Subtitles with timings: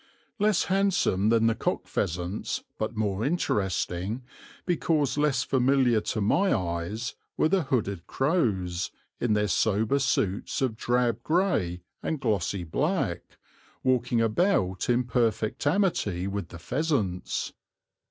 [0.39, 4.23] Less handsome than the cock pheasants, but more interesting,
[4.65, 10.75] because less familiar to my eyes, were the hooded crows, in their sober suits of
[10.75, 13.37] drab grey and glossy black,
[13.83, 17.53] walking about in perfect amity with the pheasants.